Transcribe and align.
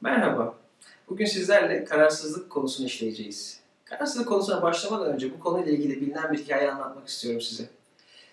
Merhaba. 0.00 0.54
Bugün 1.08 1.24
sizlerle 1.24 1.84
kararsızlık 1.84 2.50
konusunu 2.50 2.86
işleyeceğiz. 2.86 3.60
Kararsızlık 3.84 4.28
konusuna 4.28 4.62
başlamadan 4.62 5.12
önce 5.12 5.32
bu 5.34 5.40
konuyla 5.40 5.72
ilgili 5.72 6.00
bilinen 6.00 6.32
bir 6.32 6.38
hikaye 6.38 6.70
anlatmak 6.70 7.08
istiyorum 7.08 7.40
size. 7.40 7.64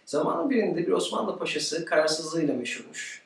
Zamanın 0.06 0.50
birinde 0.50 0.88
bir 0.88 0.92
Osmanlı 0.92 1.40
paşası 1.40 1.86
kararsızlığıyla 1.86 2.54
meşhurmuş. 2.54 3.24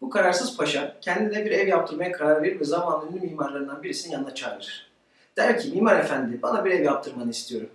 Bu 0.00 0.10
kararsız 0.10 0.56
paşa 0.56 0.96
kendine 1.00 1.44
bir 1.44 1.50
ev 1.50 1.68
yaptırmaya 1.68 2.12
karar 2.12 2.42
verir 2.42 2.60
ve 2.60 2.64
zamanın 2.64 3.12
ünlü 3.12 3.20
mimarlarından 3.20 3.82
birisinin 3.82 4.12
yanına 4.12 4.34
çağırır. 4.34 4.90
Der 5.36 5.60
ki 5.60 5.70
mimar 5.70 6.00
efendi 6.00 6.42
bana 6.42 6.64
bir 6.64 6.70
ev 6.70 6.84
yaptırmanı 6.84 7.30
istiyorum. 7.30 7.70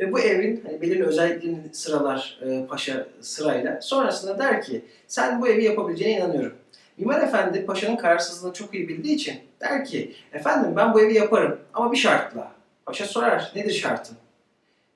Ve 0.00 0.12
bu 0.12 0.20
evin 0.20 0.64
hani 0.66 0.82
belirli 0.82 1.04
özelliklerini 1.04 1.74
sıralar 1.74 2.40
e, 2.42 2.66
paşa 2.66 3.06
sırayla. 3.20 3.80
Sonrasında 3.80 4.38
der 4.38 4.62
ki 4.62 4.84
sen 5.08 5.42
bu 5.42 5.48
evi 5.48 5.64
yapabileceğine 5.64 6.18
inanıyorum. 6.18 6.56
Mimar 6.96 7.22
efendi 7.22 7.66
paşanın 7.66 7.96
kararsızlığını 7.96 8.52
çok 8.52 8.74
iyi 8.74 8.88
bildiği 8.88 9.14
için 9.14 9.40
der 9.60 9.84
ki 9.84 10.14
efendim 10.32 10.76
ben 10.76 10.94
bu 10.94 11.00
evi 11.00 11.14
yaparım 11.14 11.58
ama 11.74 11.92
bir 11.92 11.96
şartla. 11.96 12.52
Paşa 12.86 13.06
sorar 13.06 13.52
nedir 13.56 13.72
şartın? 13.72 14.16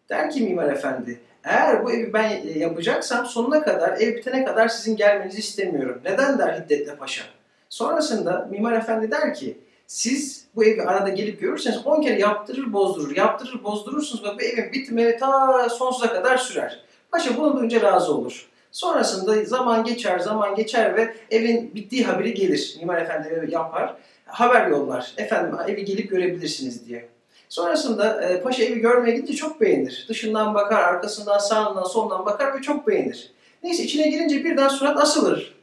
Der 0.09 0.31
ki 0.31 0.41
mimar 0.41 0.73
efendi 0.73 1.21
eğer 1.45 1.85
bu 1.85 1.93
evi 1.93 2.13
ben 2.13 2.31
e, 2.31 2.59
yapacaksam 2.59 3.27
sonuna 3.27 3.63
kadar 3.63 4.01
ev 4.01 4.17
bitene 4.17 4.45
kadar 4.45 4.69
sizin 4.69 4.97
gelmenizi 4.97 5.39
istemiyorum. 5.39 6.01
Neden 6.05 6.39
der 6.39 6.61
hiddetle 6.61 6.97
paşa. 6.97 7.25
Sonrasında 7.69 8.49
mimar 8.51 8.73
efendi 8.73 9.11
der 9.11 9.35
ki 9.35 9.59
siz 9.87 10.47
bu 10.57 10.65
evi 10.65 10.83
arada 10.83 11.09
gelip 11.09 11.41
görürseniz 11.41 11.87
10 11.87 12.03
kere 12.03 12.21
yaptırır 12.21 12.73
bozdurur, 12.73 13.17
yaptırır 13.17 13.65
bozdurursunuz 13.65 14.25
ve 14.25 14.29
bu 14.39 14.43
evin 14.43 14.73
bitimi 14.73 15.17
ta 15.17 15.69
sonsuza 15.69 16.13
kadar 16.13 16.37
sürer. 16.37 16.85
Paşa 17.11 17.37
bunu 17.37 17.57
duyunca 17.57 17.83
razı 17.83 18.15
olur. 18.15 18.49
Sonrasında 18.73 19.45
zaman 19.45 19.85
geçer, 19.85 20.19
zaman 20.19 20.55
geçer 20.55 20.97
ve 20.97 21.15
evin 21.31 21.75
bittiği 21.75 22.05
haberi 22.05 22.35
gelir. 22.35 22.77
Mimar 22.81 23.03
Efendi 23.03 23.49
yapar, 23.51 23.95
haber 24.27 24.67
yollar. 24.67 25.13
Efendim 25.17 25.59
evi 25.69 25.85
gelip 25.85 26.11
görebilirsiniz 26.11 26.89
diye. 26.89 27.09
Sonrasında 27.49 28.23
e, 28.23 28.43
paşa 28.43 28.65
evi 28.65 28.81
görmeye 28.81 29.17
gidince 29.17 29.33
çok 29.33 29.61
beğenir. 29.61 30.07
Dışından 30.09 30.55
bakar, 30.55 30.83
arkasından, 30.83 31.39
sağından, 31.39 31.85
solundan 31.85 32.27
bakar 32.27 32.59
ve 32.59 32.63
çok 32.63 32.89
beğenir. 32.89 33.33
Neyse 33.63 33.83
içine 33.83 34.09
girince 34.09 34.45
birden 34.45 34.69
surat 34.69 34.99
asılır. 34.99 35.55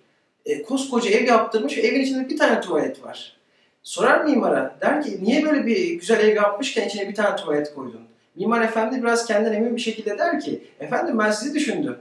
E, 0.46 0.64
koskoca 0.64 1.10
ev 1.10 1.28
yaptırmış 1.28 1.78
ve 1.78 1.82
evin 1.82 2.02
içinde 2.02 2.30
bir 2.30 2.38
tane 2.38 2.62
tuvalet 2.62 3.04
var. 3.04 3.36
Sorar 3.84 4.26
mimara, 4.26 4.76
der 4.82 5.04
ki 5.04 5.20
niye 5.22 5.46
böyle 5.46 5.66
bir 5.66 5.94
güzel 5.94 6.20
ev 6.20 6.36
yapmışken 6.36 6.88
içine 6.88 7.10
bir 7.10 7.16
tane 7.16 7.36
tuvalet 7.36 7.74
koydun? 7.74 8.02
Mimar 8.36 8.62
efendi 8.62 9.04
biraz 9.04 9.26
kendinden 9.26 9.54
emin 9.54 9.76
bir 9.76 9.82
şekilde 9.82 10.18
der 10.18 10.40
ki, 10.40 10.64
efendim 10.80 11.20
ben 11.20 11.32
sizi 11.32 11.54
düşündüm. 11.54 11.98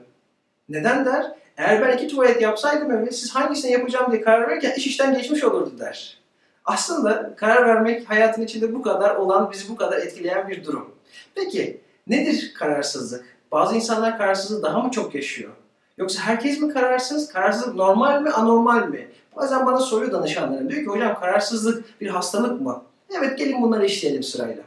Neden 0.69 1.05
der? 1.05 1.33
Eğer 1.57 1.83
ben 1.83 1.97
iki 1.97 2.09
tuvalet 2.09 2.43
yapsaydım 2.43 2.91
eve 2.91 3.11
siz 3.11 3.35
hangisini 3.35 3.73
yapacağım 3.73 4.13
diye 4.13 4.23
karar 4.23 4.49
verirken 4.49 4.73
iş 4.77 4.87
işten 4.87 5.15
geçmiş 5.15 5.45
olurdu 5.45 5.79
der. 5.79 6.19
Aslında 6.65 7.35
karar 7.37 7.69
vermek 7.69 8.11
hayatın 8.11 8.43
içinde 8.43 8.75
bu 8.75 8.83
kadar 8.83 9.17
olan, 9.17 9.53
bizi 9.53 9.69
bu 9.69 9.77
kadar 9.77 9.99
etkileyen 9.99 10.49
bir 10.49 10.65
durum. 10.65 10.91
Peki 11.35 11.81
nedir 12.07 12.55
kararsızlık? 12.59 13.25
Bazı 13.53 13.77
insanlar 13.77 14.19
kararsızlığı 14.19 14.63
daha 14.63 14.81
mı 14.81 14.91
çok 14.91 15.15
yaşıyor? 15.15 15.53
Yoksa 15.99 16.23
herkes 16.23 16.61
mi 16.61 16.73
kararsız? 16.73 17.33
Kararsızlık 17.33 17.75
normal 17.75 18.23
mi, 18.23 18.31
anormal 18.31 18.89
mi? 18.89 19.09
Bazen 19.37 19.67
bana 19.67 19.79
soruyor 19.79 20.13
danışanlarım. 20.13 20.71
Diyor 20.71 20.81
ki 20.81 20.91
hocam 20.91 21.21
kararsızlık 21.21 22.01
bir 22.01 22.09
hastalık 22.09 22.61
mı? 22.61 22.83
Evet 23.19 23.39
gelin 23.39 23.63
bunları 23.63 23.87
işleyelim 23.87 24.23
sırayla. 24.23 24.63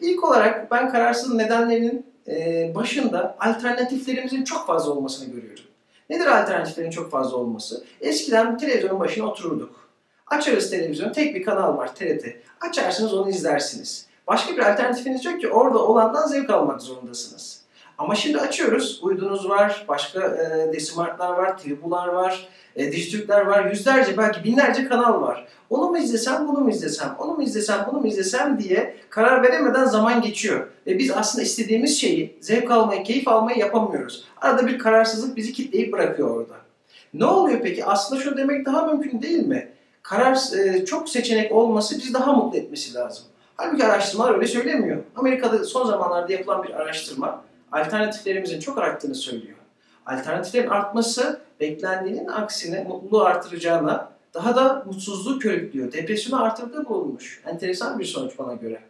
İlk 0.00 0.24
olarak 0.24 0.70
ben 0.70 0.92
kararsızlığın 0.92 1.38
nedenlerinin 1.38 2.06
e, 2.28 2.72
başında 2.74 3.36
alternatiflerimizin 3.40 4.44
çok 4.44 4.66
fazla 4.66 4.90
olmasını 4.90 5.32
görüyorum. 5.34 5.64
Nedir 6.10 6.26
alternatiflerin 6.26 6.90
çok 6.90 7.10
fazla 7.10 7.36
olması? 7.36 7.84
Eskiden 8.00 8.58
televizyonun 8.58 9.00
başına 9.00 9.26
otururduk. 9.26 9.88
Açarız 10.26 10.70
televizyon, 10.70 11.12
tek 11.12 11.34
bir 11.34 11.42
kanal 11.42 11.76
var 11.76 11.94
TRT. 11.94 12.24
Açarsınız 12.60 13.14
onu 13.14 13.30
izlersiniz. 13.30 14.06
Başka 14.26 14.56
bir 14.56 14.72
alternatifiniz 14.72 15.24
yok 15.24 15.40
ki 15.40 15.48
orada 15.48 15.78
olandan 15.78 16.26
zevk 16.26 16.50
almak 16.50 16.82
zorundasınız. 16.82 17.62
Ama 17.98 18.14
şimdi 18.14 18.38
açıyoruz. 18.38 19.00
Uydunuz 19.02 19.48
var, 19.48 19.84
başka 19.88 20.20
e, 20.20 20.72
desimartlar 20.72 21.32
var, 21.32 21.58
tribular 21.58 22.08
var, 22.08 22.48
e, 22.76 22.92
Dijitürkler 22.92 23.40
var, 23.40 23.70
yüzlerce 23.70 24.16
belki 24.16 24.44
binlerce 24.44 24.88
kanal 24.88 25.22
var. 25.22 25.46
Onu 25.70 25.90
mu 25.90 25.98
izlesem, 25.98 26.48
bunu 26.48 26.58
mu 26.58 26.70
izlesem, 26.70 27.14
onu 27.18 27.34
mu 27.34 27.42
izlesem, 27.42 27.86
bunu 27.90 28.00
mu 28.00 28.06
izlesem 28.06 28.58
diye 28.58 28.96
karar 29.10 29.42
veremeden 29.42 29.84
zaman 29.84 30.22
geçiyor. 30.22 30.66
Ve 30.86 30.98
biz 30.98 31.10
aslında 31.10 31.42
istediğimiz 31.42 32.00
şeyi, 32.00 32.38
zevk 32.40 32.70
almayı, 32.70 33.04
keyif 33.04 33.28
almayı 33.28 33.58
yapamıyoruz. 33.58 34.24
Arada 34.40 34.66
bir 34.66 34.78
kararsızlık 34.78 35.36
bizi 35.36 35.52
kitleyip 35.52 35.92
bırakıyor 35.92 36.36
orada. 36.36 36.54
Ne 37.14 37.24
oluyor 37.24 37.60
peki? 37.62 37.84
Aslında 37.84 38.22
şunu 38.22 38.36
demek 38.36 38.66
daha 38.66 38.86
mümkün 38.86 39.22
değil 39.22 39.46
mi? 39.46 39.68
Karar 40.02 40.38
e, 40.58 40.84
çok 40.84 41.08
seçenek 41.08 41.52
olması 41.52 41.98
bizi 41.98 42.14
daha 42.14 42.32
mutlu 42.32 42.58
etmesi 42.58 42.94
lazım. 42.94 43.24
Halbuki 43.56 43.84
araştırmalar 43.84 44.34
öyle 44.34 44.46
söylemiyor. 44.46 44.98
Amerika'da 45.16 45.64
son 45.64 45.86
zamanlarda 45.86 46.32
yapılan 46.32 46.62
bir 46.62 46.70
araştırma 46.70 47.47
alternatiflerimizin 47.72 48.60
çok 48.60 48.78
arttığını 48.78 49.14
söylüyor. 49.14 49.58
Alternatiflerin 50.06 50.68
artması 50.68 51.40
beklendiğinin 51.60 52.26
aksine 52.26 52.84
mutluluğu 52.84 53.24
artıracağına 53.24 54.10
daha 54.34 54.56
da 54.56 54.82
mutsuzluğu 54.86 55.38
körüklüyor. 55.38 55.92
Depresyonu 55.92 56.42
artırdığı 56.42 56.88
bulunmuş. 56.88 57.42
Enteresan 57.46 57.98
bir 57.98 58.04
sonuç 58.04 58.38
bana 58.38 58.54
göre. 58.54 58.80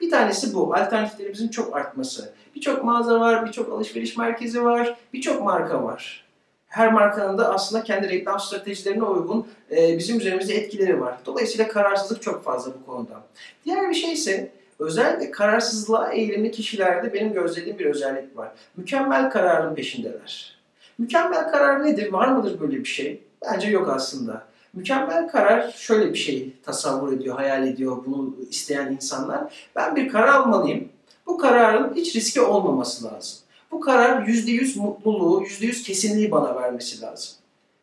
Bir 0.00 0.10
tanesi 0.10 0.54
bu. 0.54 0.74
Alternatiflerimizin 0.74 1.48
çok 1.48 1.76
artması. 1.76 2.32
Birçok 2.54 2.84
mağaza 2.84 3.20
var, 3.20 3.46
birçok 3.46 3.72
alışveriş 3.72 4.16
merkezi 4.16 4.64
var, 4.64 4.96
birçok 5.12 5.42
marka 5.42 5.84
var. 5.84 6.24
Her 6.66 6.92
markanın 6.92 7.38
da 7.38 7.54
aslında 7.54 7.84
kendi 7.84 8.08
reklam 8.08 8.40
stratejilerine 8.40 9.04
uygun 9.04 9.46
e, 9.70 9.98
bizim 9.98 10.18
üzerimizde 10.18 10.54
etkileri 10.54 11.00
var. 11.00 11.18
Dolayısıyla 11.26 11.68
kararsızlık 11.68 12.22
çok 12.22 12.44
fazla 12.44 12.72
bu 12.74 12.86
konuda. 12.86 13.22
Diğer 13.64 13.90
bir 13.90 13.94
şey 13.94 14.12
ise 14.12 14.52
özellikle 14.78 15.30
kararsızlığa 15.30 16.12
eğilimli 16.12 16.50
kişilerde 16.50 17.14
benim 17.14 17.32
gözlediğim 17.32 17.78
bir 17.78 17.86
özellik 17.86 18.36
var. 18.36 18.48
Mükemmel 18.76 19.30
kararın 19.30 19.74
peşindeler. 19.74 20.58
Mükemmel 20.98 21.50
karar 21.50 21.86
nedir? 21.86 22.12
Var 22.12 22.28
mıdır 22.28 22.60
böyle 22.60 22.78
bir 22.78 22.84
şey? 22.84 23.22
Bence 23.44 23.68
yok 23.68 23.88
aslında. 23.88 24.46
Mükemmel 24.74 25.28
karar 25.28 25.70
şöyle 25.70 26.12
bir 26.12 26.18
şey 26.18 26.52
tasavvur 26.62 27.12
ediyor, 27.12 27.36
hayal 27.36 27.68
ediyor 27.68 27.96
bunu 28.06 28.36
isteyen 28.50 28.92
insanlar. 28.92 29.68
Ben 29.76 29.96
bir 29.96 30.08
karar 30.08 30.28
almalıyım. 30.28 30.88
Bu 31.26 31.38
kararın 31.38 31.94
hiç 31.94 32.16
riski 32.16 32.40
olmaması 32.40 33.04
lazım. 33.04 33.38
Bu 33.70 33.80
karar 33.80 34.22
%100 34.22 34.78
mutluluğu, 34.78 35.42
%100 35.42 35.82
kesinliği 35.82 36.30
bana 36.30 36.56
vermesi 36.56 37.00
lazım. 37.02 37.34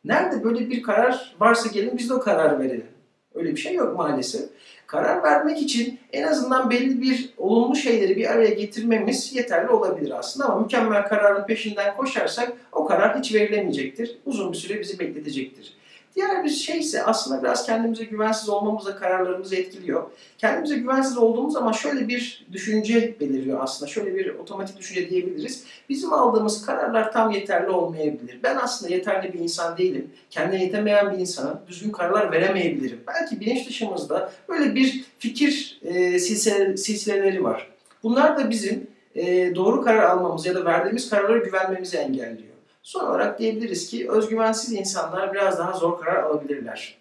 Nerede 0.06 0.44
böyle 0.44 0.70
bir 0.70 0.84
karar 0.84 1.36
varsa 1.40 1.70
gelin 1.70 1.98
biz 1.98 2.10
de 2.10 2.14
o 2.14 2.20
kararı 2.20 2.60
verelim. 2.60 2.88
Öyle 3.36 3.52
bir 3.52 3.58
şey 3.58 3.74
yok 3.74 3.98
maalesef. 3.98 4.50
Karar 4.96 5.24
vermek 5.24 5.62
için 5.62 6.00
en 6.14 6.24
azından 6.24 6.70
belli 6.70 7.02
bir 7.02 7.30
olumlu 7.38 7.76
şeyleri 7.76 8.16
bir 8.16 8.32
araya 8.32 8.50
getirmemiz 8.50 9.36
yeterli 9.36 9.70
olabilir 9.70 10.12
aslında 10.20 10.46
ama 10.50 10.62
mükemmel 10.62 11.08
kararın 11.08 11.46
peşinden 11.46 11.98
koşarsak 11.98 12.54
o 12.72 12.86
karar 12.86 13.20
hiç 13.20 13.34
verilemeyecektir. 13.34 14.18
Uzun 14.26 14.52
bir 14.52 14.58
süre 14.58 14.80
bizi 14.80 15.00
bekletecektir. 15.00 15.74
Diğer 16.16 16.44
bir 16.44 16.50
şey 16.50 16.80
ise 16.80 17.04
aslında 17.04 17.44
biraz 17.44 17.66
kendimize 17.66 18.04
güvensiz 18.04 18.50
olmamız 18.50 18.86
da 18.86 18.96
kararlarımızı 18.96 19.56
etkiliyor. 19.56 20.04
Kendimize 20.38 20.76
güvensiz 20.76 21.18
olduğumuz 21.18 21.54
zaman 21.54 21.72
şöyle 21.72 22.08
bir 22.08 22.46
düşünce 22.52 23.16
beliriyor 23.20 23.60
aslında. 23.62 23.92
Şöyle 23.92 24.16
bir 24.16 24.36
otomatik 24.36 24.78
düşünce 24.78 25.10
diyebiliriz. 25.10 25.64
Bizim 25.90 26.14
aldığımız 26.14 26.66
kararlar 26.66 27.12
tam 27.12 27.32
yeterli 27.32 27.70
olmayabilir. 27.70 28.40
Ben 28.44 28.56
aslında 28.56 28.94
yeterli 28.94 29.34
bir 29.34 29.40
insan 29.40 29.78
değilim. 29.78 30.12
Kendine 30.30 30.64
yetemeyen 30.64 31.14
bir 31.14 31.18
insanım. 31.18 31.60
Düzgün 31.68 31.92
kararlar 31.92 32.32
veremeyebilirim. 32.32 33.00
Belki 33.08 33.40
bilinç 33.40 33.68
dışımızda 33.68 34.32
böyle 34.50 34.76
bir 34.76 35.06
fikir 35.20 35.80
e, 35.84 36.20
silsileleri 36.20 37.44
var. 37.44 37.72
Bunlar 38.04 38.38
da 38.38 38.50
bizim 38.50 38.88
e, 39.16 39.56
doğru 39.56 39.82
karar 39.82 40.04
almamız 40.04 40.46
ya 40.46 40.56
da 40.56 40.66
verdiğimiz 40.66 41.10
kararlara 41.10 41.38
güvenmemizi 41.38 41.98
engelliyor. 41.98 42.55
Son 42.86 43.06
olarak 43.06 43.40
diyebiliriz 43.40 43.90
ki 43.90 44.12
özgüvensiz 44.12 44.74
insanlar 44.74 45.34
biraz 45.34 45.60
daha 45.60 45.74
zor 45.74 46.00
karar 46.00 46.24
alabilirler. 46.24 46.98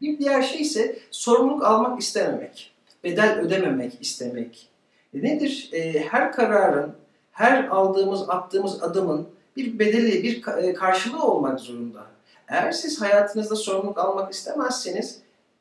Bir 0.00 0.18
diğer 0.18 0.42
şey 0.42 0.60
ise 0.62 0.98
sorumluluk 1.10 1.64
almak 1.64 2.00
istememek, 2.00 2.72
bedel 3.04 3.38
ödememek 3.38 3.92
istemek. 4.00 4.68
E 5.14 5.22
nedir? 5.22 5.70
E, 5.72 6.06
her 6.06 6.32
kararın, 6.32 6.92
her 7.32 7.64
aldığımız, 7.64 8.30
attığımız 8.30 8.82
adımın 8.82 9.28
bir 9.56 9.78
bedeli, 9.78 10.22
bir 10.22 10.46
e, 10.58 10.74
karşılığı 10.74 11.24
olmak 11.24 11.60
zorunda. 11.60 12.06
Eğer 12.48 12.72
siz 12.72 13.00
hayatınızda 13.00 13.56
sorumluluk 13.56 13.98
almak 13.98 14.32
istemezseniz 14.32 15.18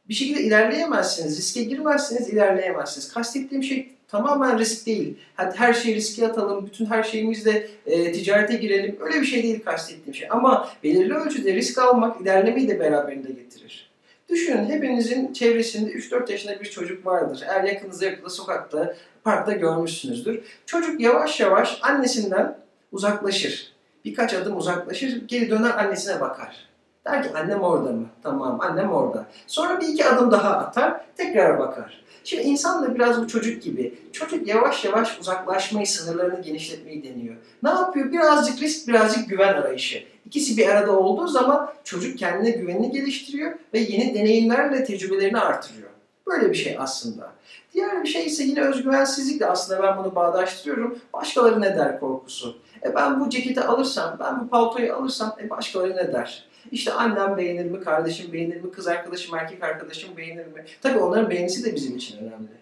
bir 0.09 0.13
şekilde 0.13 0.41
ilerleyemezsiniz, 0.41 1.37
riske 1.37 1.63
girmezseniz 1.63 2.29
ilerleyemezsiniz. 2.29 3.13
Kastettiğim 3.13 3.63
şey 3.63 3.95
tamamen 4.11 4.59
risk 4.59 4.85
değil. 4.85 5.17
Hadi 5.35 5.57
her 5.57 5.73
şeyi 5.73 5.95
riske 5.95 6.27
atalım, 6.27 6.65
bütün 6.65 6.85
her 6.85 7.03
şeyimizle 7.03 7.67
e, 7.85 8.11
ticarete 8.11 8.53
girelim. 8.53 8.97
Öyle 8.99 9.21
bir 9.21 9.25
şey 9.25 9.43
değil 9.43 9.63
kastettiğim 9.65 10.15
şey. 10.15 10.27
Ama 10.31 10.69
belirli 10.83 11.13
ölçüde 11.13 11.53
risk 11.53 11.77
almak 11.77 12.21
ilerlemeyi 12.21 12.67
de 12.69 12.79
beraberinde 12.79 13.31
getirir. 13.31 13.91
Düşünün 14.29 14.65
hepinizin 14.65 15.33
çevresinde 15.33 15.91
3-4 15.91 16.31
yaşında 16.31 16.59
bir 16.59 16.69
çocuk 16.69 17.05
vardır. 17.05 17.43
Eğer 17.47 17.63
yakınızda 17.63 18.05
yakında 18.05 18.29
sokakta, 18.29 18.95
parkta 19.23 19.51
görmüşsünüzdür. 19.51 20.43
Çocuk 20.65 21.01
yavaş 21.01 21.39
yavaş 21.39 21.79
annesinden 21.81 22.57
uzaklaşır. 22.91 23.73
Birkaç 24.05 24.33
adım 24.33 24.57
uzaklaşır, 24.57 25.27
geri 25.27 25.49
döner 25.49 25.77
annesine 25.77 26.21
bakar. 26.21 26.70
Der 27.05 27.23
ki 27.23 27.29
annem 27.37 27.61
orada 27.61 27.91
mı? 27.91 28.05
Tamam 28.23 28.61
annem 28.61 28.91
orada. 28.91 29.25
Sonra 29.47 29.81
bir 29.81 29.87
iki 29.87 30.05
adım 30.05 30.31
daha 30.31 30.57
atar, 30.57 31.01
tekrar 31.17 31.59
bakar. 31.59 32.03
Şimdi 32.23 32.43
insan 32.43 32.83
da 32.83 32.95
biraz 32.95 33.21
bu 33.21 33.27
çocuk 33.27 33.63
gibi. 33.63 33.99
Çocuk 34.11 34.47
yavaş 34.47 34.85
yavaş 34.85 35.19
uzaklaşmayı, 35.19 35.87
sınırlarını 35.87 36.41
genişletmeyi 36.41 37.03
deniyor. 37.03 37.35
Ne 37.63 37.69
yapıyor? 37.69 38.11
Birazcık 38.11 38.61
risk, 38.61 38.87
birazcık 38.87 39.29
güven 39.29 39.53
arayışı. 39.53 40.03
İkisi 40.25 40.57
bir 40.57 40.67
arada 40.67 40.99
olduğu 40.99 41.27
zaman 41.27 41.73
çocuk 41.83 42.17
kendine 42.17 42.49
güvenini 42.49 42.91
geliştiriyor 42.91 43.51
ve 43.73 43.79
yeni 43.79 44.15
deneyimlerle 44.15 44.83
tecrübelerini 44.83 45.39
artırıyor. 45.39 45.89
Böyle 46.27 46.49
bir 46.49 46.55
şey 46.55 46.75
aslında. 46.79 47.31
Diğer 47.73 48.03
bir 48.03 48.07
şey 48.07 48.25
ise 48.25 48.43
yine 48.43 48.61
özgüvensizlikle 48.61 49.45
aslında 49.45 49.83
ben 49.83 49.97
bunu 49.97 50.15
bağdaştırıyorum. 50.15 50.99
Başkaları 51.13 51.61
ne 51.61 51.77
der 51.77 51.99
korkusu. 51.99 52.57
E 52.85 52.95
ben 52.95 53.19
bu 53.19 53.29
ceketi 53.29 53.61
alırsam, 53.61 54.17
ben 54.19 54.39
bu 54.39 54.49
paltoyu 54.49 54.93
alırsam 54.93 55.35
e 55.43 55.49
başkaları 55.49 55.95
ne 55.95 56.13
der? 56.13 56.45
İşte 56.71 56.91
annem 56.91 57.37
beğenir 57.37 57.65
mi, 57.65 57.81
kardeşim 57.81 58.33
beğenir 58.33 58.61
mi, 58.61 58.71
kız 58.71 58.87
arkadaşım, 58.87 59.35
erkek 59.35 59.63
arkadaşım 59.63 60.17
beğenir 60.17 60.45
mi? 60.45 60.65
Tabii 60.81 60.99
onların 60.99 61.29
beğenisi 61.29 61.65
de 61.65 61.75
bizim 61.75 61.97
için 61.97 62.17
önemli. 62.17 62.61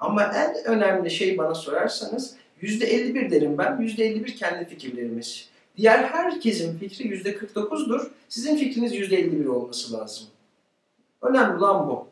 Ama 0.00 0.22
en 0.22 0.64
önemli 0.64 1.10
şey 1.10 1.38
bana 1.38 1.54
sorarsanız 1.54 2.34
%51 2.62 3.30
derim 3.30 3.58
ben, 3.58 3.72
%51 3.72 4.34
kendi 4.34 4.64
fikirlerimiz. 4.64 5.48
Diğer 5.76 6.04
herkesin 6.04 6.78
fikri 6.78 7.04
%49'dur. 7.04 8.10
Sizin 8.28 8.56
fikriniz 8.56 8.94
%51 8.94 9.48
olması 9.48 9.92
lazım. 9.92 10.26
Önemli 11.22 11.64
olan 11.64 11.88
bu. 11.88 12.06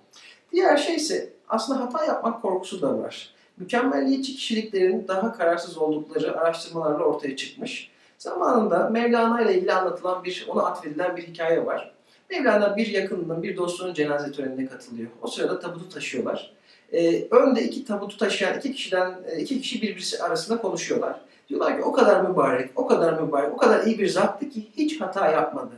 Diğer 0.52 0.76
şey 0.76 0.94
ise 0.94 1.37
aslında 1.48 1.80
hata 1.80 2.04
yapmak 2.04 2.42
korkusu 2.42 2.82
da 2.82 2.98
var. 2.98 3.30
Mükemmelliyetçi 3.56 4.34
kişiliklerin 4.34 5.08
daha 5.08 5.32
kararsız 5.32 5.78
oldukları 5.78 6.40
araştırmalarla 6.40 7.04
ortaya 7.04 7.36
çıkmış. 7.36 7.90
Zamanında 8.18 8.88
Mevlana 8.88 9.42
ile 9.42 9.54
ilgili 9.54 9.72
anlatılan 9.72 10.24
bir, 10.24 10.46
ona 10.48 10.62
atfedilen 10.62 11.16
bir 11.16 11.22
hikaye 11.22 11.66
var. 11.66 11.94
Mevlana 12.30 12.76
bir 12.76 12.86
yakınının, 12.86 13.42
bir 13.42 13.56
dostunun 13.56 13.94
cenaze 13.94 14.32
törenine 14.32 14.66
katılıyor. 14.66 15.08
O 15.22 15.26
sırada 15.26 15.60
tabutu 15.60 15.88
taşıyorlar. 15.88 16.52
Ee, 16.92 17.28
önde 17.30 17.62
iki 17.62 17.84
tabutu 17.84 18.16
taşıyan 18.16 18.58
iki 18.58 18.72
kişiden, 18.72 19.14
e, 19.30 19.38
iki 19.38 19.60
kişi 19.60 19.82
birbirisi 19.82 20.22
arasında 20.22 20.60
konuşuyorlar. 20.60 21.20
Diyorlar 21.48 21.76
ki 21.76 21.82
o 21.82 21.92
kadar 21.92 22.20
mübarek, 22.20 22.70
o 22.76 22.86
kadar 22.86 23.20
mübarek, 23.20 23.54
o 23.54 23.56
kadar 23.56 23.84
iyi 23.84 23.98
bir 23.98 24.08
zattı 24.08 24.50
ki 24.50 24.66
hiç 24.76 25.00
hata 25.00 25.30
yapmadı. 25.30 25.74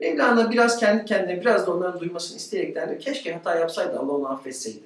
Mevlana 0.00 0.50
biraz 0.50 0.76
kendi 0.76 1.04
kendine, 1.04 1.40
biraz 1.40 1.66
da 1.66 1.74
onların 1.74 2.00
duymasını 2.00 2.36
isteyerekten 2.36 2.88
diyor, 2.88 3.00
keşke 3.00 3.34
hata 3.34 3.54
yapsaydı 3.54 3.98
Allah 3.98 4.12
onu 4.12 4.28
affetseydi. 4.28 4.85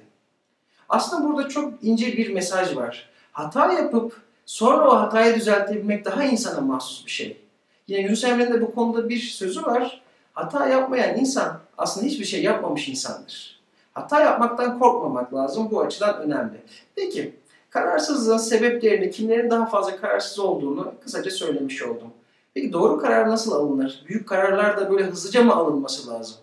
Aslında 0.91 1.27
burada 1.27 1.49
çok 1.49 1.73
ince 1.83 2.17
bir 2.17 2.33
mesaj 2.33 2.75
var. 2.75 3.09
Hata 3.31 3.73
yapıp 3.73 4.21
sonra 4.45 4.89
o 4.89 4.95
hatayı 4.95 5.35
düzeltebilmek 5.35 6.05
daha 6.05 6.23
insana 6.23 6.61
mahsus 6.61 7.05
bir 7.05 7.11
şey. 7.11 7.41
Yine 7.87 8.01
Yunus 8.01 8.23
Emre'nin 8.23 8.53
de 8.53 8.61
bu 8.61 8.75
konuda 8.75 9.09
bir 9.09 9.19
sözü 9.19 9.63
var. 9.63 10.01
Hata 10.33 10.67
yapmayan 10.67 11.17
insan 11.17 11.59
aslında 11.77 12.07
hiçbir 12.07 12.25
şey 12.25 12.43
yapmamış 12.43 12.89
insandır. 12.89 13.61
Hata 13.93 14.21
yapmaktan 14.21 14.79
korkmamak 14.79 15.33
lazım. 15.33 15.67
Bu 15.71 15.81
açıdan 15.81 16.21
önemli. 16.21 16.61
Peki, 16.95 17.35
kararsızlığın 17.69 18.37
sebeplerini, 18.37 19.11
kimlerin 19.11 19.49
daha 19.49 19.65
fazla 19.65 19.97
kararsız 19.97 20.39
olduğunu 20.39 20.93
kısaca 21.03 21.31
söylemiş 21.31 21.83
oldum. 21.83 22.13
Peki 22.53 22.73
doğru 22.73 22.97
karar 22.97 23.29
nasıl 23.29 23.51
alınır? 23.51 24.03
Büyük 24.07 24.29
kararlar 24.29 24.77
da 24.77 24.91
böyle 24.91 25.03
hızlıca 25.03 25.43
mı 25.43 25.55
alınması 25.55 26.09
lazım? 26.09 26.35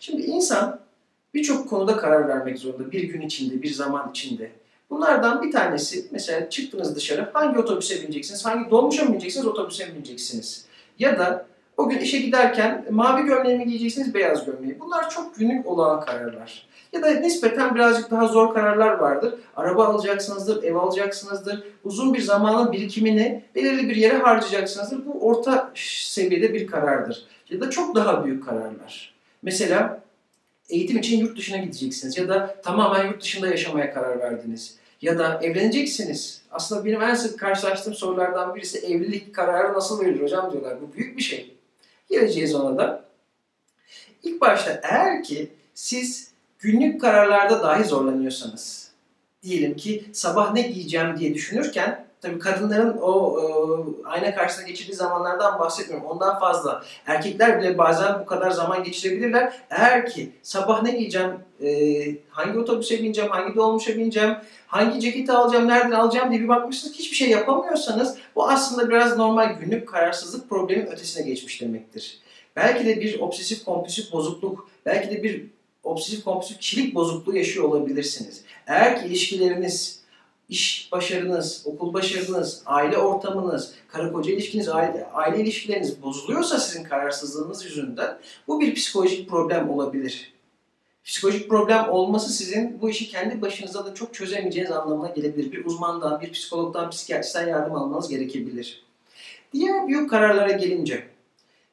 Şimdi 0.00 0.22
insan 0.22 0.80
birçok 1.34 1.68
konuda 1.68 1.96
karar 1.96 2.28
vermek 2.28 2.58
zorunda. 2.58 2.92
Bir 2.92 3.02
gün 3.02 3.20
içinde, 3.20 3.62
bir 3.62 3.70
zaman 3.70 4.10
içinde. 4.10 4.50
Bunlardan 4.90 5.42
bir 5.42 5.52
tanesi 5.52 6.06
mesela 6.10 6.50
çıktınız 6.50 6.96
dışarı 6.96 7.30
hangi 7.32 7.58
otobüse 7.58 8.02
bineceksiniz, 8.02 8.44
hangi 8.44 8.70
dolmuşa 8.70 9.08
bineceksiniz, 9.08 9.46
otobüse 9.46 9.86
mi 9.86 9.94
bineceksiniz? 9.94 10.64
Ya 10.98 11.18
da 11.18 11.46
o 11.76 11.88
gün 11.88 11.98
işe 11.98 12.18
giderken 12.18 12.84
mavi 12.90 13.26
gömleği 13.26 13.58
mi 13.58 13.66
giyeceksiniz, 13.66 14.14
beyaz 14.14 14.46
gömleği. 14.46 14.80
Bunlar 14.80 15.10
çok 15.10 15.36
günlük 15.36 15.66
olağan 15.66 16.00
kararlar. 16.00 16.68
Ya 16.92 17.02
da 17.02 17.10
nispeten 17.10 17.74
birazcık 17.74 18.10
daha 18.10 18.26
zor 18.26 18.54
kararlar 18.54 18.92
vardır. 18.92 19.34
Araba 19.56 19.86
alacaksınızdır, 19.86 20.62
ev 20.62 20.74
alacaksınızdır. 20.74 21.64
Uzun 21.84 22.14
bir 22.14 22.20
zamanın 22.20 22.72
birikimini 22.72 23.44
belirli 23.54 23.88
bir 23.88 23.96
yere 23.96 24.16
harcayacaksınızdır. 24.16 25.06
Bu 25.06 25.26
orta 25.28 25.70
seviyede 25.74 26.54
bir 26.54 26.66
karardır. 26.66 27.26
Ya 27.50 27.60
da 27.60 27.70
çok 27.70 27.94
daha 27.94 28.24
büyük 28.24 28.44
kararlar. 28.44 29.14
Mesela 29.42 30.00
eğitim 30.68 30.98
için 30.98 31.18
yurt 31.18 31.38
dışına 31.38 31.56
gideceksiniz 31.56 32.18
ya 32.18 32.28
da 32.28 32.56
tamamen 32.62 33.06
yurt 33.06 33.22
dışında 33.22 33.46
yaşamaya 33.46 33.94
karar 33.94 34.20
verdiniz. 34.20 34.76
Ya 35.02 35.18
da 35.18 35.40
evleneceksiniz. 35.42 36.42
Aslında 36.50 36.84
benim 36.84 37.02
en 37.02 37.14
sık 37.14 37.38
karşılaştığım 37.38 37.94
sorulardan 37.94 38.54
birisi 38.54 38.78
evlilik 38.78 39.34
kararı 39.34 39.72
nasıl 39.72 40.00
verilir 40.00 40.22
hocam 40.22 40.52
diyorlar. 40.52 40.80
Bu 40.80 40.92
büyük 40.92 41.16
bir 41.16 41.22
şey. 41.22 41.54
Geleceğiz 42.10 42.54
ona 42.54 42.78
da. 42.78 43.04
İlk 44.22 44.40
başta 44.40 44.80
eğer 44.82 45.22
ki 45.22 45.48
siz 45.74 46.30
günlük 46.58 47.00
kararlarda 47.00 47.62
dahi 47.62 47.84
zorlanıyorsanız, 47.84 48.90
diyelim 49.42 49.76
ki 49.76 50.04
sabah 50.12 50.52
ne 50.52 50.62
giyeceğim 50.62 51.18
diye 51.18 51.34
düşünürken 51.34 52.07
Tabii 52.20 52.38
kadınların 52.38 52.98
o 52.98 53.40
e, 53.40 53.44
ayna 54.08 54.34
karşısına 54.34 54.66
geçirdiği 54.66 54.94
zamanlardan 54.94 55.58
bahsetmiyorum. 55.58 56.06
Ondan 56.06 56.38
fazla. 56.38 56.84
Erkekler 57.06 57.60
bile 57.60 57.78
bazen 57.78 58.20
bu 58.20 58.26
kadar 58.26 58.50
zaman 58.50 58.84
geçirebilirler. 58.84 59.52
Eğer 59.70 60.06
ki 60.10 60.32
sabah 60.42 60.82
ne 60.82 60.90
giyeceğim, 60.90 61.30
e, 61.62 61.68
hangi 62.30 62.58
otobüse 62.58 63.02
bineceğim, 63.02 63.30
hangi 63.30 63.56
dolmuşa 63.56 63.96
bineceğim, 63.96 64.36
hangi 64.66 65.00
ceketi 65.00 65.32
alacağım, 65.32 65.68
nereden 65.68 65.90
alacağım 65.90 66.30
diye 66.30 66.40
bir 66.40 66.48
bakmışsınız 66.48 66.94
hiçbir 66.94 67.16
şey 67.16 67.30
yapamıyorsanız 67.30 68.16
bu 68.36 68.48
aslında 68.48 68.88
biraz 68.88 69.16
normal 69.16 69.52
günlük 69.52 69.88
kararsızlık 69.88 70.48
problemin 70.48 70.86
ötesine 70.86 71.26
geçmiş 71.26 71.60
demektir. 71.60 72.20
Belki 72.56 72.86
de 72.86 73.00
bir 73.00 73.20
obsesif 73.20 73.64
kompulsif 73.64 74.12
bozukluk, 74.12 74.68
belki 74.86 75.10
de 75.10 75.22
bir 75.22 75.46
obsesif 75.84 76.24
kompulsif 76.24 76.58
kişilik 76.58 76.94
bozukluğu 76.94 77.36
yaşıyor 77.36 77.64
olabilirsiniz. 77.64 78.42
Eğer 78.66 79.00
ki 79.00 79.06
ilişkileriniz 79.06 79.98
iş 80.48 80.88
başarınız, 80.92 81.62
okul 81.64 81.94
başarınız, 81.94 82.62
aile 82.66 82.98
ortamınız, 82.98 83.74
karı 83.88 84.12
koca 84.12 84.32
ilişkiniz, 84.32 84.68
aile, 84.68 85.06
aile 85.12 85.42
ilişkileriniz 85.42 86.02
bozuluyorsa 86.02 86.58
sizin 86.58 86.84
kararsızlığınız 86.84 87.64
yüzünden 87.64 88.18
bu 88.48 88.60
bir 88.60 88.74
psikolojik 88.74 89.28
problem 89.28 89.70
olabilir. 89.70 90.32
Psikolojik 91.04 91.48
problem 91.48 91.88
olması 91.88 92.32
sizin 92.32 92.80
bu 92.80 92.90
işi 92.90 93.08
kendi 93.08 93.42
başınıza 93.42 93.86
da 93.86 93.94
çok 93.94 94.14
çözemeyeceğiniz 94.14 94.72
anlamına 94.72 95.08
gelebilir. 95.08 95.52
Bir 95.52 95.64
uzmandan, 95.64 96.20
bir 96.20 96.32
psikologdan, 96.32 96.90
psikiyatristten 96.90 97.48
yardım 97.48 97.74
almanız 97.74 98.08
gerekebilir. 98.08 98.84
Diğer 99.52 99.88
büyük 99.88 100.10
kararlara 100.10 100.52
gelince, 100.52 101.04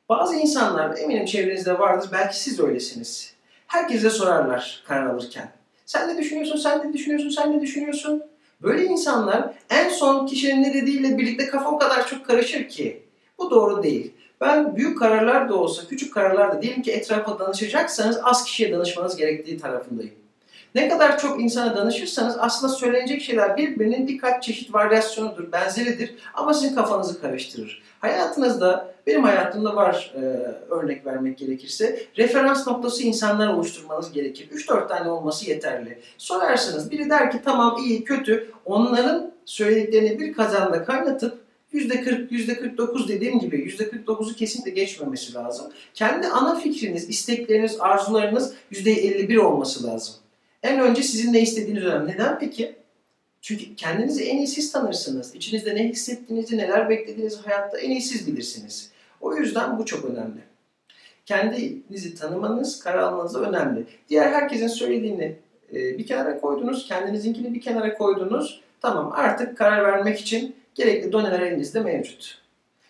bazı 0.09 0.35
insanlar 0.35 0.97
eminim 0.97 1.25
çevrenizde 1.25 1.79
vardır, 1.79 2.09
belki 2.11 2.39
siz 2.39 2.59
öylesiniz. 2.59 3.33
Herkese 3.67 4.09
sorarlar 4.09 4.83
karar 4.87 5.05
alırken. 5.05 5.51
Sen 5.85 6.09
ne 6.09 6.17
düşünüyorsun, 6.17 6.57
sen 6.57 6.89
ne 6.89 6.93
düşünüyorsun, 6.93 7.29
sen 7.29 7.57
ne 7.57 7.61
düşünüyorsun? 7.61 8.23
Böyle 8.61 8.85
insanlar 8.85 9.53
en 9.69 9.89
son 9.89 10.25
kişinin 10.25 10.63
ne 10.63 10.73
dediğiyle 10.73 11.17
birlikte 11.17 11.47
kafa 11.47 11.71
o 11.71 11.77
kadar 11.77 12.07
çok 12.07 12.25
karışır 12.25 12.67
ki. 12.69 13.03
Bu 13.37 13.51
doğru 13.51 13.83
değil. 13.83 14.13
Ben 14.41 14.75
büyük 14.75 14.99
kararlar 14.99 15.49
da 15.49 15.55
olsa, 15.55 15.87
küçük 15.87 16.13
kararlar 16.13 16.55
da 16.55 16.61
diyelim 16.61 16.81
ki 16.81 16.91
etrafa 16.91 17.39
danışacaksanız 17.39 18.19
az 18.23 18.43
kişiye 18.45 18.71
danışmanız 18.71 19.17
gerektiği 19.17 19.57
tarafındayım. 19.57 20.24
Ne 20.75 20.89
kadar 20.89 21.19
çok 21.19 21.41
insana 21.41 21.75
danışırsanız 21.75 22.35
aslında 22.39 22.73
söylenecek 22.73 23.21
şeyler 23.21 23.57
birbirinin 23.57 24.07
birkaç 24.07 24.43
çeşit 24.43 24.73
varyasyonudur, 24.73 25.51
benzeridir 25.51 26.15
ama 26.33 26.53
sizin 26.53 26.75
kafanızı 26.75 27.21
karıştırır. 27.21 27.81
Hayatınızda, 27.99 28.93
benim 29.07 29.23
hayatımda 29.23 29.75
var 29.75 30.13
e, 30.15 30.19
örnek 30.73 31.05
vermek 31.05 31.37
gerekirse, 31.37 31.99
referans 32.17 32.67
noktası 32.67 33.03
insanlar 33.03 33.47
oluşturmanız 33.47 34.11
gerekir. 34.11 34.49
3-4 34.49 34.87
tane 34.87 35.09
olması 35.09 35.49
yeterli. 35.49 35.99
Sorarsınız, 36.17 36.91
biri 36.91 37.09
der 37.09 37.31
ki 37.31 37.37
tamam 37.45 37.77
iyi, 37.85 38.03
kötü, 38.03 38.51
onların 38.65 39.31
söylediklerini 39.45 40.19
bir 40.19 40.33
kazanda 40.33 40.85
kaynatıp 40.85 41.45
%40, 41.73 42.29
%49 42.29 43.07
dediğim 43.07 43.39
gibi 43.39 43.55
%49'u 43.55 44.35
kesinlikle 44.35 44.71
geçmemesi 44.71 45.33
lazım. 45.33 45.65
Kendi 45.93 46.27
ana 46.27 46.59
fikriniz, 46.59 47.09
istekleriniz, 47.09 47.77
arzularınız 47.79 48.53
%51 48.71 49.37
olması 49.37 49.87
lazım. 49.87 50.15
En 50.65 50.79
önce 50.79 51.03
sizin 51.03 51.33
ne 51.33 51.41
istediğiniz 51.41 51.83
önemli. 51.83 52.11
Neden 52.11 52.39
peki? 52.39 52.75
Çünkü 53.41 53.75
kendinizi 53.75 54.23
en 54.23 54.37
iyi 54.37 54.47
siz 54.47 54.71
tanırsınız. 54.71 55.35
İçinizde 55.35 55.75
ne 55.75 55.89
hissettiğinizi, 55.89 56.57
neler 56.57 56.89
beklediğinizi 56.89 57.41
hayatta 57.41 57.77
en 57.77 57.91
iyi 57.91 58.01
siz 58.01 58.27
bilirsiniz. 58.27 58.91
O 59.21 59.35
yüzden 59.35 59.79
bu 59.79 59.85
çok 59.85 60.05
önemli. 60.05 60.39
Kendinizi 61.25 62.15
tanımanız, 62.15 62.79
karar 62.79 62.97
almanız 62.97 63.33
da 63.33 63.39
önemli. 63.39 63.85
Diğer 64.09 64.31
herkesin 64.31 64.67
söylediğini 64.67 65.35
e, 65.73 65.97
bir 65.97 66.07
kenara 66.07 66.39
koydunuz, 66.39 66.87
kendinizinkini 66.87 67.53
bir 67.53 67.61
kenara 67.61 67.97
koydunuz. 67.97 68.61
Tamam 68.81 69.11
artık 69.15 69.57
karar 69.57 69.83
vermek 69.83 70.19
için 70.19 70.55
gerekli 70.75 71.11
doneler 71.11 71.39
elinizde 71.39 71.79
mevcut. 71.79 72.41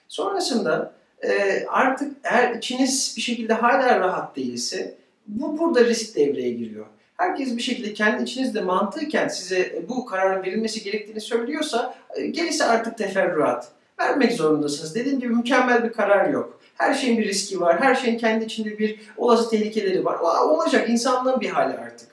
Sonrasında 0.07 0.93
e, 1.23 1.65
artık 1.67 2.17
eğer 2.23 2.55
içiniz 2.55 3.13
bir 3.17 3.21
şekilde 3.21 3.53
hala 3.53 3.99
rahat 3.99 4.35
değilse 4.35 4.95
bu 5.27 5.57
burada 5.59 5.85
risk 5.85 6.15
devreye 6.15 6.51
giriyor 6.51 6.85
herkes 7.17 7.57
bir 7.57 7.61
şekilde 7.61 7.93
kendi 7.93 8.23
içinizde 8.23 8.61
mantıken 8.61 9.27
size 9.27 9.83
bu 9.89 10.05
kararın 10.05 10.43
verilmesi 10.43 10.83
gerektiğini 10.83 11.21
söylüyorsa 11.21 11.95
e, 12.15 12.27
gerisi 12.27 12.63
artık 12.63 12.97
teferruat. 12.97 13.67
Vermek 13.99 14.33
zorundasınız. 14.33 14.95
Dediğim 14.95 15.19
gibi 15.19 15.35
mükemmel 15.35 15.83
bir 15.83 15.93
karar 15.93 16.29
yok. 16.29 16.59
Her 16.75 16.93
şeyin 16.93 17.17
bir 17.17 17.27
riski 17.27 17.61
var. 17.61 17.81
Her 17.81 17.95
şeyin 17.95 18.17
kendi 18.17 18.45
içinde 18.45 18.79
bir 18.79 18.99
olası 19.17 19.49
tehlikeleri 19.49 20.05
var. 20.05 20.19
O 20.21 20.27
olacak. 20.27 20.89
insanlığın 20.89 21.41
bir 21.41 21.49
hali 21.49 21.77
artık. 21.77 22.09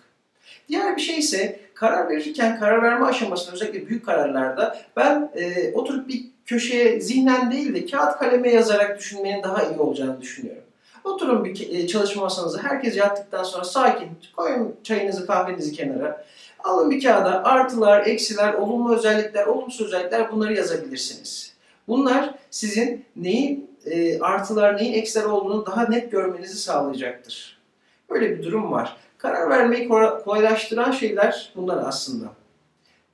Diğer 0.69 0.97
bir 0.97 1.03
şey 1.03 1.19
ise 1.19 1.61
karar 1.75 2.09
verirken 2.09 2.59
karar 2.59 2.83
verme 2.83 3.07
aşamasında 3.07 3.55
özellikle 3.55 3.89
büyük 3.89 4.07
kararlarda 4.07 4.79
ben 4.97 5.31
e, 5.35 5.73
oturup 5.73 6.09
bir 6.09 6.25
köşeye 6.47 7.01
zihnen 7.01 7.53
değil 7.53 7.75
de 7.75 7.87
kağıt 7.87 8.19
kaleme 8.19 8.51
yazarak 8.51 8.99
düşünmenin 8.99 9.43
daha 9.43 9.63
iyi 9.63 9.79
olacağını 9.79 10.21
düşünüyorum. 10.21 10.62
Oturun 11.05 11.45
bir 11.45 11.71
e, 11.71 11.87
çalışma 11.87 12.23
masanıza. 12.23 12.63
Herkes 12.63 12.97
yattıktan 12.97 13.43
sonra 13.43 13.65
sakin 13.65 14.09
koyun 14.37 14.77
çayınızı 14.83 15.27
kahvenizi 15.27 15.73
kenara. 15.73 16.25
Alın 16.65 16.91
bir 16.91 17.03
kağıda 17.03 17.45
artılar, 17.45 18.07
eksiler, 18.07 18.55
olumlu 18.55 18.97
özellikler, 18.97 19.47
olumsuz 19.47 19.87
özellikler 19.87 20.33
bunları 20.33 20.55
yazabilirsiniz. 20.55 21.55
Bunlar 21.89 22.35
sizin 22.51 23.05
neyin 23.17 23.71
e, 23.85 24.21
artılar, 24.21 24.77
neyin 24.77 24.93
eksiler 24.93 25.25
olduğunu 25.25 25.67
daha 25.67 25.89
net 25.89 26.13
görmenizi 26.13 26.59
sağlayacaktır. 26.59 27.59
Böyle 28.11 28.31
bir 28.31 28.43
durum 28.43 28.73
var. 28.73 28.97
Karar 29.19 29.51
vermeyi 29.51 29.89
kolaylaştıran 29.89 30.91
şeyler 30.91 31.53
bunlar 31.57 31.89
aslında. 31.89 32.27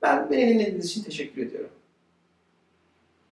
Ben 0.01 0.31
beni 0.31 0.49
dinlediğiniz 0.49 0.85
için 0.85 1.03
teşekkür 1.03 1.41
ediyorum. 1.41 1.69